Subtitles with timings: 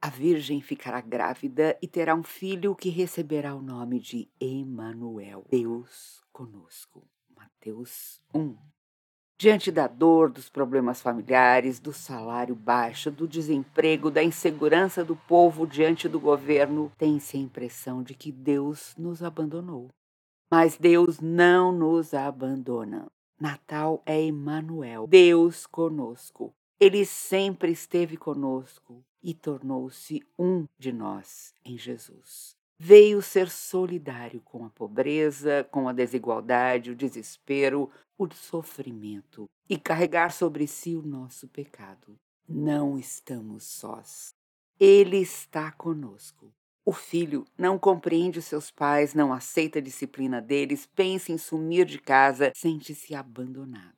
[0.00, 6.22] A virgem ficará grávida e terá um filho que receberá o nome de Emanuel, Deus
[6.32, 7.02] conosco.
[7.36, 8.56] Mateus 1.
[9.36, 15.66] Diante da dor, dos problemas familiares, do salário baixo, do desemprego, da insegurança do povo
[15.66, 19.88] diante do governo, tem-se a impressão de que Deus nos abandonou.
[20.48, 23.08] Mas Deus não nos abandona.
[23.40, 26.54] Natal é Emmanuel, Deus conosco.
[26.80, 32.56] Ele sempre esteve conosco e tornou-se um de nós em Jesus.
[32.78, 40.30] Veio ser solidário com a pobreza, com a desigualdade, o desespero, o sofrimento e carregar
[40.30, 42.16] sobre si o nosso pecado.
[42.48, 44.32] Não estamos sós.
[44.78, 46.52] Ele está conosco.
[46.84, 51.84] O filho não compreende os seus pais, não aceita a disciplina deles, pensa em sumir
[51.84, 53.97] de casa, sente-se abandonado.